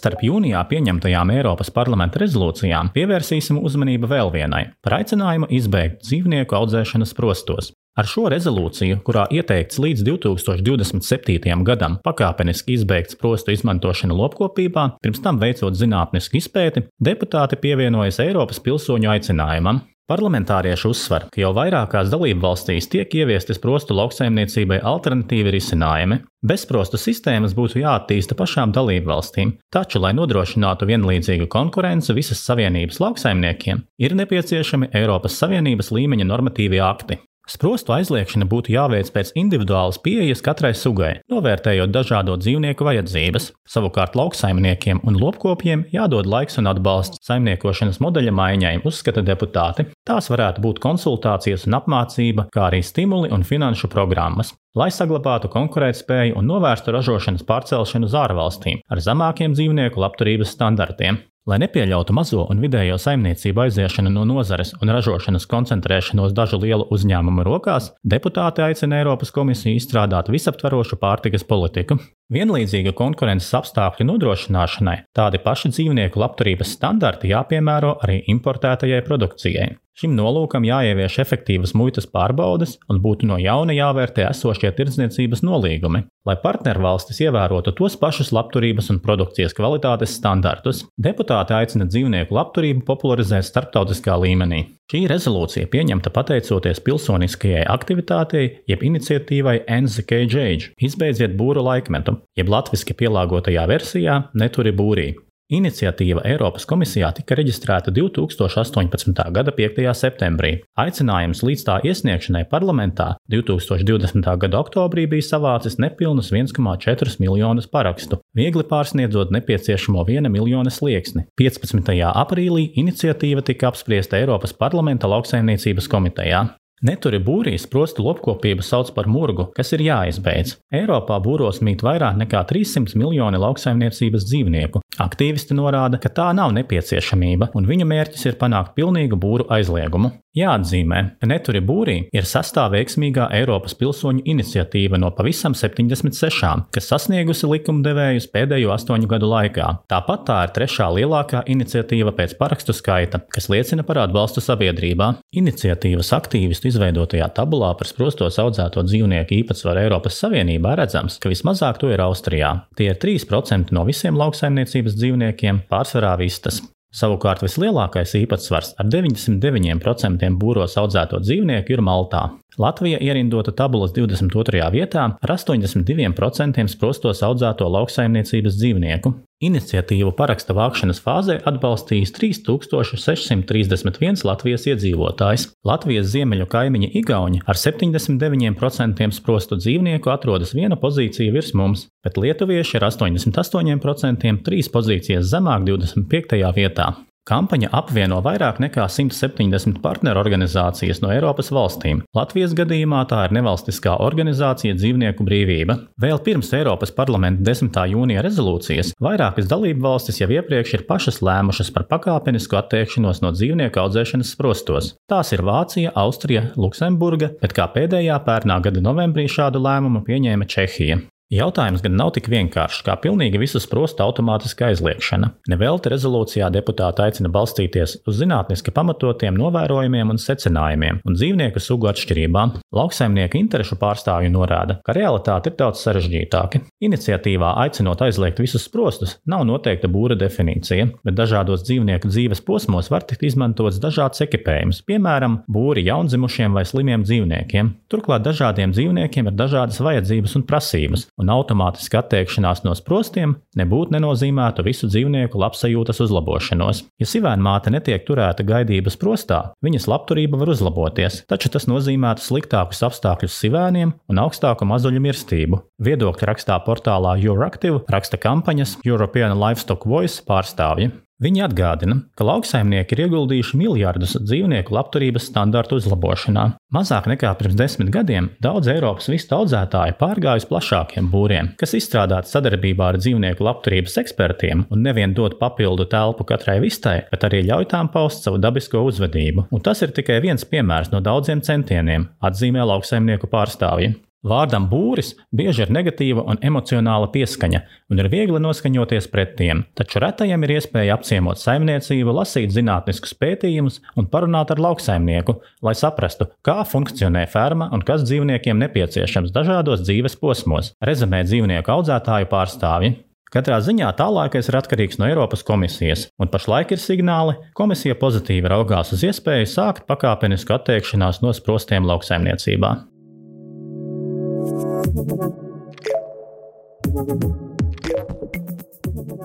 Starp 0.00 0.22
jūnijā 0.24 0.62
pieņemtajām 0.64 1.28
Eiropas 1.34 1.68
parlamenta 1.76 2.22
rezolūcijām 2.22 2.88
pievērsīsim 2.94 3.58
uzmanību 3.60 4.08
vēl 4.08 4.30
vienai- 4.32 4.62
par 4.84 4.94
aicinājumu 4.96 5.50
izbeigt 5.52 6.00
dzīvnieku 6.06 6.56
audzēšanas 6.56 7.12
prostos. 7.18 7.68
Ar 8.00 8.08
šo 8.08 8.30
rezolūciju, 8.32 9.02
kurā 9.04 9.26
ieteikts 9.28 9.76
līdz 9.76 10.06
2027. 10.06 11.64
gadam 11.68 11.98
pakāpeniski 12.06 12.78
izbeigt 12.78 13.12
sprostu 13.12 13.52
izmantošanu 13.52 14.16
lopkopībā, 14.16 14.86
pirms 15.02 15.20
tam 15.20 15.38
veicot 15.38 15.76
zinātnisku 15.76 16.40
izpēti, 16.40 16.86
deputāti 16.96 17.60
pievienojas 17.60 18.22
Eiropas 18.24 18.58
pilsoņu 18.58 19.12
aicinājumam. 19.18 19.82
Parlamentārieši 20.10 20.88
uzsver, 20.90 21.28
ka 21.30 21.38
jau 21.38 21.52
vairākās 21.54 22.08
dalību 22.10 22.42
valstīs 22.42 22.88
tiek 22.90 23.12
ieviesti 23.14 23.54
sprostu 23.54 23.94
lauksaimniecībai 23.94 24.80
alternatīvi 24.90 25.52
risinājumi. 25.54 26.18
Bezsprostu 26.50 26.98
sistēmas 26.98 27.54
būtu 27.54 27.78
jāattīsta 27.84 28.34
pašām 28.34 28.74
dalību 28.74 29.12
valstīm, 29.12 29.54
taču, 29.70 30.02
lai 30.02 30.10
nodrošinātu 30.18 30.90
vienlīdzīgu 30.90 31.46
konkurenci 31.54 32.16
visas 32.16 32.42
Savienības 32.42 32.98
lauksaimniekiem, 33.04 33.84
ir 34.02 34.18
nepieciešami 34.18 34.90
Eiropas 34.98 35.38
Savienības 35.38 35.94
līmeņa 35.94 36.26
normatīvi 36.26 36.82
akti. 36.82 37.22
Sprostu 37.50 37.90
aizliekšana 37.96 38.46
būtu 38.46 38.70
jāveic 38.70 39.08
pēc 39.10 39.32
individuālas 39.40 39.96
pieejas 39.98 40.42
katrai 40.46 40.70
sugai, 40.78 41.16
novērtējot 41.32 41.90
dažādo 41.90 42.36
dzīvnieku 42.38 42.86
vajadzības. 42.86 43.48
Savukārt 43.66 44.14
lauksaimniekiem 44.14 45.00
un 45.02 45.18
lopkopiem 45.18 45.82
jādod 45.90 46.30
laiks 46.30 46.60
un 46.62 46.70
atbalsts 46.70 47.18
saimniekošanas 47.26 47.98
modeļa 48.04 48.34
maiņai, 48.38 48.74
uzskata 48.86 49.24
deputāti. 49.26 49.88
Tās 50.06 50.30
varētu 50.30 50.62
būt 50.62 50.78
konsultācijas 50.84 51.66
un 51.66 51.80
apmācība, 51.80 52.46
kā 52.54 52.68
arī 52.68 52.84
stimuli 52.86 53.32
un 53.34 53.42
finanšu 53.42 53.90
programmas. 53.90 54.54
Lai 54.78 54.92
saglabātu 54.94 55.50
konkurētspēju 55.50 56.38
un 56.38 56.46
novērstu 56.46 56.94
ražošanas 56.94 57.42
pārcelšanu 57.48 58.06
uz 58.06 58.14
ārvalstīm 58.14 58.84
ar 58.86 59.02
zemākiem 59.02 59.58
dzīvnieku 59.58 59.98
labturības 59.98 60.54
standartiem. 60.54 61.18
Lai 61.48 61.56
nepieļautu 61.62 62.12
mazo 62.12 62.42
un 62.52 62.58
vidējo 62.60 62.98
saimniecību 63.00 63.62
aiziešanu 63.64 64.10
no 64.12 64.26
nozares 64.28 64.74
un 64.76 64.92
ražošanas 64.92 65.48
koncentrēšanos 65.48 66.34
dažu 66.36 66.60
lielu 66.60 66.84
uzņēmumu 66.92 67.46
rokās, 67.48 67.94
deputāti 68.04 68.60
aicina 68.66 69.00
Eiropas 69.00 69.32
komisiju 69.32 69.80
izstrādāt 69.80 70.28
visaptverošu 70.28 71.00
pārtikas 71.00 71.46
politiku. 71.48 71.96
Vienlīdzīga 72.30 72.92
konkurences 72.94 73.50
apstākļu 73.58 74.04
nodrošināšanai 74.06 75.00
tādi 75.18 75.40
paši 75.42 75.72
dzīvnieku 75.74 76.20
labturības 76.22 76.76
standarti 76.76 77.32
jāpiemēro 77.32 77.96
arī 78.06 78.20
importētajai 78.30 79.00
produkcijai. 79.08 79.72
Šim 79.98 80.14
nolūkam 80.14 80.64
jāievieš 80.64 81.18
efektīvas 81.24 81.74
muitas 81.76 82.06
pārbaudes 82.08 82.76
un 82.88 83.02
būtu 83.02 83.26
no 83.28 83.36
jauna 83.42 83.74
jāvērtē 83.74 84.28
esošie 84.30 84.70
tirdzniecības 84.78 85.42
nolīgumi, 85.44 86.04
lai 86.24 86.36
partnervalstis 86.44 87.18
ievērotu 87.26 87.74
tos 87.76 87.98
pašus 88.00 88.30
labturības 88.32 88.92
un 88.94 89.02
produkcijas 89.02 89.56
kvalitātes 89.58 90.14
standartus. 90.16 90.86
Deputāti 90.96 91.58
aicina 91.58 91.90
dzīvnieku 91.90 92.38
labturību 92.38 92.86
popularizēt 92.86 93.50
starptautiskā 93.50 94.14
līmenī. 94.22 94.68
Šī 94.90 95.04
rezolūcija 95.06 95.68
pieņemta 95.70 96.10
pateicoties 96.10 96.80
pilsoniskajai 96.82 97.60
aktivitātei, 97.70 98.48
jeb 98.66 98.80
iniciatīvai 98.88 99.60
NZKJ- 99.76 100.66
izbeidziet 100.88 101.36
būru 101.38 101.62
laikmetu, 101.62 102.16
jeb 102.34 102.50
latviešu 102.50 102.96
pielāgotajā 102.98 103.68
versijā 103.70 104.16
Neturi 104.34 104.72
būrī. 104.74 105.12
Iniciatīva 105.50 106.22
Eiropas 106.30 106.62
komisijā 106.70 107.08
tika 107.10 107.34
reģistrēta 107.34 107.90
2018. 107.90 109.16
gada 109.34 109.50
5. 109.56 109.80
septembrī. 109.98 110.52
Aicinājums 110.78 111.42
līdz 111.42 111.64
tā 111.66 111.78
iesniegšanai 111.90 112.44
parlamentā 112.52 113.08
2020. 113.34 114.28
gada 114.44 114.60
oktobrī 114.60 115.08
bija 115.10 115.26
savācis 115.26 115.80
nepilnus 115.82 116.30
1,4 116.30 117.18
miljonus 117.18 117.66
parakstu, 117.66 118.20
viegli 118.38 118.62
pārsniedzot 118.70 119.34
nepieciešamo 119.34 120.06
1 120.06 120.30
miljona 120.30 120.70
slieksni. 120.70 121.26
15. 121.34 121.98
aprīlī 122.06 122.68
iniciatīva 122.78 123.42
tika 123.42 123.72
apspriesta 123.74 124.22
Eiropas 124.22 124.54
parlamenta 124.54 125.10
lauksaimniecības 125.10 125.90
komitejā. 125.90 126.46
Neturi 126.80 127.18
būrīs 127.20 127.66
prostu 127.68 128.00
lopkopību 128.06 128.64
sauc 128.64 128.88
par 128.96 129.08
murgu, 129.10 129.50
kas 129.56 129.74
ir 129.76 129.82
jāizbeidz. 129.84 130.54
Eiropā 130.72 131.18
būros 131.20 131.60
mīt 131.66 131.84
vairāk 131.84 132.16
nekā 132.22 132.40
300 132.48 132.96
miljoni 132.96 133.40
lauksaimniecības 133.42 134.24
dzīvnieku. 134.30 134.80
Aktīvisti 135.04 135.56
norāda, 135.56 136.00
ka 136.00 136.08
tā 136.08 136.30
nav 136.36 136.54
nepieciešamība, 136.56 137.50
un 137.56 137.68
viņu 137.68 137.88
mērķis 137.88 138.30
ir 138.30 138.40
panākt 138.40 138.72
pilnīgu 138.78 139.20
būru 139.20 139.48
aizliegumu. 139.52 140.14
Jāatzīmē, 140.38 140.98
ka 141.18 141.26
Neturi 141.26 141.58
būrī 141.66 141.96
ir 142.14 142.26
sastā 142.28 142.68
veiksmīgā 142.70 143.24
Eiropas 143.34 143.74
pilsoņu 143.74 144.22
iniciatīva 144.30 145.00
no 145.02 145.10
pavisam 145.10 145.56
76, 145.58 146.68
kas 146.70 146.86
sasniegusi 146.86 147.50
likumdevējus 147.50 148.28
pēdējo 148.30 148.70
astoņu 148.76 149.10
gadu 149.10 149.26
laikā. 149.32 149.66
Tāpat 149.90 150.22
tā 150.28 150.36
ir 150.46 150.54
trešā 150.54 150.86
lielākā 150.94 151.42
iniciatīva 151.50 152.14
pēc 152.14 152.36
parakstu 152.38 152.76
skaita, 152.78 153.24
kas 153.34 153.50
liecina 153.50 153.82
par 153.86 154.04
atbalstu 154.04 154.44
sabiedrībā. 154.44 155.16
Iniciatīvas 155.42 156.12
aktīvistu 156.14 156.69
izveidotajā 156.70 157.28
tabulā 157.36 157.74
par 157.78 157.90
sprostos 157.90 158.40
audzēto 158.42 158.86
dzīvnieku 158.86 159.36
īpatsvaru 159.42 159.84
Eiropas 159.84 160.18
Savienībā 160.22 160.74
redzams, 160.80 161.20
ka 161.20 161.32
vismazāk 161.32 161.82
to 161.82 161.92
ir 161.92 162.02
Austrijā. 162.06 162.54
Tie 162.78 162.90
ir 162.92 163.00
3% 163.02 163.74
no 163.76 163.86
visiem 163.88 164.18
lauksaimniecības 164.20 164.98
dzīvniekiem, 164.98 165.64
pārsvarā 165.70 166.16
vistas. 166.20 166.62
Savukārt 166.90 167.44
vislielākais 167.44 168.16
īpatsvars 168.18 168.72
ar 168.82 168.88
99% 168.90 170.30
būros 170.40 170.74
audzēto 170.80 171.20
dzīvnieku 171.22 171.76
ir 171.76 171.82
Maltā. 171.86 172.24
Latvija 172.58 172.98
ierindota 172.98 173.54
tabulas 173.54 173.94
22. 173.94 174.64
vietā 174.74 175.04
ar 175.14 175.32
82% 175.36 176.66
sprostos 176.72 177.22
audzēto 177.22 177.70
lauksaimniecības 177.70 178.58
dzīvnieku. 178.58 179.14
Iniciatīvu 179.40 180.10
paraksta 180.18 180.52
vākšanas 180.52 180.98
fāzē 181.00 181.38
atbalstījis 181.48 182.10
3631 182.18 184.20
Latvijas 184.28 184.66
iedzīvotājs. 184.68 185.46
Latvijas 185.64 186.10
ziemeļu 186.12 186.44
kaimiņi 186.52 186.90
Igauni 187.00 187.40
ar 187.48 187.56
79% 187.56 189.08
sprostu 189.16 189.56
dzīvnieku 189.56 190.12
atrodas 190.12 190.52
viena 190.52 190.76
pozīcija 190.82 191.32
virs 191.32 191.54
mums, 191.56 191.86
bet 192.04 192.20
lietuvieši 192.20 192.76
ar 192.82 192.90
88% 192.90 194.44
trīs 194.44 194.68
pozīcijas 194.68 195.32
zemāk 195.32 195.64
25. 195.72 196.36
vietā. 196.60 196.92
Kampaņa 197.28 197.68
apvieno 197.76 198.18
vairāk 198.24 198.62
nekā 198.64 198.86
170 198.88 199.82
partnerorganizācijas 199.84 201.02
no 201.02 201.10
Eiropas 201.12 201.50
valstīm. 201.52 202.00
Latvijas 202.16 202.54
gadījumā 202.56 203.02
tā 203.10 203.26
ir 203.26 203.34
nevalstiskā 203.36 203.98
organizācija 204.00 204.78
Dzīvnieku 204.78 205.26
brīvība. 205.28 205.76
Vēl 206.00 206.22
pirms 206.24 206.54
Eiropas 206.56 206.94
parlamenta 206.96 207.44
10. 207.50 207.76
jūnija 207.92 208.24
rezolūcijas 208.24 208.94
vairākas 209.04 209.50
dalību 209.52 209.84
valstis 209.84 210.22
jau 210.22 210.30
iepriekš 210.32 210.78
ir 210.78 210.86
pašas 210.88 211.20
lēmušas 211.20 211.70
par 211.76 211.84
pakāpenisku 211.92 212.56
atteikšanos 212.62 213.20
no 213.20 213.34
dzīvnieku 213.36 213.84
audzēšanas 213.84 214.32
sprostos. 214.32 214.94
Tās 215.10 215.36
ir 215.36 215.44
Vācija, 215.44 215.92
Austrija, 216.00 216.48
Luksemburga, 216.56 217.34
bet 217.44 217.54
kā 217.56 217.68
pēdējā 217.76 218.16
pērnā 218.24 218.62
gada 218.64 218.82
novembrī 218.88 219.28
šādu 219.28 219.60
lēmumu 219.60 220.06
pieņēma 220.08 220.48
Čehija. 220.48 221.02
Jautājums 221.30 221.78
gan 221.78 221.92
nav 221.94 222.08
tik 222.16 222.26
vienkāršs 222.26 222.80
kā 222.82 222.96
pilnīgi 222.98 223.38
visu 223.38 223.60
sprostu 223.62 224.02
automātiska 224.02 224.66
aizliekšana. 224.72 225.28
Nevelti 225.52 225.92
rezolūcijā 225.92 226.48
deputāti 226.50 227.04
aicina 227.04 227.30
balstīties 227.30 228.00
uz 228.10 228.18
zinātniski 228.18 228.74
pamatotiem 228.74 229.38
novērojumiem 229.38 230.10
un 230.10 230.18
secinājumiem 230.18 230.98
un 231.06 231.18
dzīvnieku 231.20 231.62
sugu 231.62 231.86
atšķirībām. 231.92 232.56
Lauksaimnieku 232.74 233.38
interešu 233.38 233.78
pārstāvju 233.78 234.34
norāda, 234.34 234.80
ka 234.82 234.96
realitāte 234.98 235.52
ir 235.52 235.58
daudz 235.62 235.86
sarežģītāka. 235.86 236.64
Iniciatīvā 236.80 237.50
aicinot 237.60 238.00
aizliegt 238.00 238.38
visus 238.40 238.62
sprostus, 238.64 239.18
nav 239.28 239.42
noteikta 239.44 239.88
būra 239.92 240.14
definīcija, 240.16 240.86
bet 241.04 241.16
dažādos 241.18 241.60
dzīvnieku 241.66 242.08
dzīves 242.08 242.40
posmos 242.46 242.88
var 242.88 243.04
tikt 243.04 243.26
izmantots 243.28 243.76
dažāds 243.82 244.22
ekipējums, 244.24 244.78
piemēram, 244.88 245.42
būri 245.44 245.84
jaundzimušiem 245.84 246.56
vai 246.56 246.62
slimiem 246.64 247.04
dzīvniekiem. 247.04 247.68
Turklāt 247.92 248.24
dažādiem 248.24 248.72
dzīvniekiem 248.72 249.28
ir 249.28 249.36
dažādas 249.36 249.82
vajadzības 249.84 250.38
un 250.40 250.46
prasības 250.48 251.04
un 251.20 251.34
automātiska 251.34 252.00
atteikšanās 252.00 252.64
no 252.64 252.72
sprostiem 252.78 253.36
nebūtu 253.60 253.92
nenozīmētu 253.98 254.64
visu 254.64 254.88
dzīvnieku 254.88 255.36
labsajūtas 255.44 256.00
uzlabošanos. 256.06 256.86
Ja 256.96 257.10
sivēna 257.12 257.44
māte 257.44 257.74
netiek 257.74 258.08
turēta 258.08 258.46
gaidības 258.46 258.96
prostā, 258.96 259.42
viņas 259.60 259.90
labturība 259.92 260.40
var 260.40 260.54
uzlaboties, 260.56 261.26
taču 261.28 261.52
tas 261.52 261.68
nozīmētu 261.68 262.24
sliktākus 262.24 262.80
apstākļus 262.88 263.36
sivēniem 263.44 263.92
un 264.08 264.24
augstāku 264.24 264.64
mazuļu 264.64 265.04
mirstību. 265.10 265.60
Viedokļu 265.84 266.32
rakstā 266.32 266.56
portālā 266.70 267.18
Euractiv 267.18 267.82
raksta 267.90 268.20
kampaņas 268.22 268.78
European 268.86 269.34
Livestock 269.42 269.86
Voice 269.90 270.22
pārstāvji. 270.26 270.92
Viņi 271.20 271.42
atgādina, 271.44 271.98
ka 272.16 272.24
lauksaimnieki 272.24 272.96
ir 272.96 273.02
ieguldījuši 273.04 273.58
miljardus 273.60 274.14
dzīvnieku 274.24 274.72
labturības 274.72 275.26
standartu 275.28 275.76
uzlabošanā. 275.76 276.46
Mazāk 276.72 277.10
nekā 277.12 277.34
pirms 277.36 277.58
desmit 277.60 277.90
gadiem 277.92 278.30
daudz 278.40 278.70
Eiropas 278.72 279.10
vistu 279.12 279.36
audzētāji 279.36 279.98
pārgājuši 280.00 280.48
plašākiem 280.48 281.12
būriem, 281.12 281.52
kas 281.60 281.76
izstrādāti 281.76 282.32
sadarbībā 282.32 282.88
ar 282.94 283.00
dzīvnieku 283.02 283.44
labturības 283.44 284.00
ekspertiem 284.00 284.64
un 284.72 284.84
nevien 284.86 285.12
dod 285.12 285.36
papildu 285.42 285.84
telpu 285.92 286.24
katrai 286.24 286.56
vistai, 286.64 287.02
bet 287.12 287.28
arī 287.28 287.44
ļauj 287.50 287.68
tām 287.74 287.92
paust 287.92 288.24
savu 288.24 288.40
dabisko 288.40 288.80
uzvedību. 288.88 289.50
Un 289.52 289.60
tas 289.60 289.84
ir 289.84 289.92
tikai 289.92 290.22
viens 290.24 290.48
piemērs 290.48 290.88
no 290.94 291.04
daudziem 291.04 291.44
centieniem, 291.44 292.08
atzīmē 292.24 292.64
lauksaimnieku 292.72 293.28
pārstāvji. 293.28 293.98
Vārdam 294.20 294.66
būris 294.68 295.14
bieži 295.32 295.62
ir 295.64 295.70
negatīva 295.72 296.26
un 296.28 296.36
emocionāla 296.44 297.06
pieskaņa, 297.14 297.60
un 297.88 298.02
ir 298.02 298.08
viegli 298.12 298.40
noskaņoties 298.44 299.08
pret 299.08 299.32
tiem, 299.38 299.62
taču 299.78 300.02
retajam 300.04 300.44
ir 300.44 300.58
iespēja 300.58 300.98
apciemot 300.98 301.40
saimniecību, 301.40 302.12
lasīt 302.18 302.52
zinātniskus 302.52 303.16
pētījumus 303.16 303.80
un 303.96 304.10
parunāt 304.12 304.52
ar 304.52 304.60
lauksaimnieku, 304.60 305.38
lai 305.64 305.72
saprastu, 305.72 306.28
kā 306.44 306.58
funkcionē 306.68 307.24
ferma 307.32 307.70
un 307.72 307.80
kas 307.80 308.04
dzīvniekiem 308.04 308.60
nepieciešams 308.60 309.32
dažādos 309.32 309.86
dzīves 309.86 310.20
posmos, 310.20 310.74
rezumē 310.84 311.22
dzīvnieku 311.24 311.72
audzētāju 311.78 312.28
pārstāvji. 312.28 312.98
Katrā 313.30 313.60
ziņā 313.62 313.88
tālākais 313.94 314.48
ir 314.50 314.56
atkarīgs 314.58 314.98
no 314.98 315.06
Eiropas 315.06 315.46
komisijas, 315.46 316.08
un 316.18 316.28
pašlaik 316.28 316.74
ir 316.74 316.82
signāli, 316.82 317.38
ka 317.38 317.62
komisija 317.62 317.96
pozitīvi 317.96 318.50
raugās 318.50 318.90
uz 318.92 319.06
iespēju 319.06 319.48
sākt 319.48 319.86
pakāpenisku 319.88 320.58
atteikšanās 320.58 321.22
no 321.22 321.32
sprostiem 321.32 321.86
lauksaimniecībā. 321.86 322.74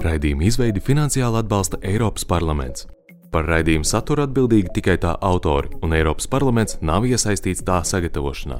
Raidījuma 0.06 0.46
izveidi 0.46 0.84
finansiāli 0.84 1.40
atbalsta 1.42 1.80
Eiropas 1.82 2.28
parlaments. 2.30 2.86
Par 3.34 3.48
raidījumu 3.50 3.88
saturu 3.88 4.24
atbildīgi 4.28 4.72
tikai 4.78 4.98
tā 5.02 5.16
autori, 5.30 5.74
un 5.84 5.96
Eiropas 5.98 6.30
parlaments 6.32 6.78
nav 6.82 7.08
iesaistīts 7.10 7.66
tā 7.68 7.82
sagatavošanā. 7.84 8.60